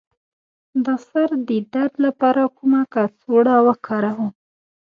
[0.85, 4.31] د سر د درد لپاره کومه کڅوړه وکاروم؟